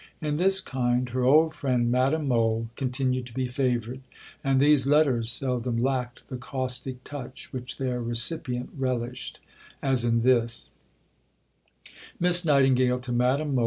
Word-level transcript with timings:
In 0.19 0.37
this 0.37 0.61
kind, 0.61 1.07
her 1.09 1.23
old 1.23 1.53
friend, 1.53 1.91
Madame 1.91 2.27
Mohl 2.27 2.69
continued 2.75 3.27
to 3.27 3.35
be 3.35 3.45
favoured, 3.47 4.01
and 4.43 4.59
these 4.59 4.87
letters 4.87 5.31
seldom 5.31 5.77
lacked 5.77 6.25
the 6.27 6.37
caustic 6.37 7.03
touch 7.03 7.53
which 7.53 7.77
their 7.77 8.01
recipient 8.01 8.71
relished, 8.75 9.39
as 9.79 10.03
in 10.03 10.21
this: 10.21 10.71
(_Miss 12.19 12.43
Nightingale 12.43 12.97
to 12.97 13.11
Madame 13.11 13.53
Mohl. 13.53 13.59